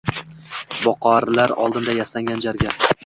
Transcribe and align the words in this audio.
Boqarlar 0.85 1.53
oldinda 1.67 1.97
yastangan 1.99 2.43
jarga. 2.47 2.75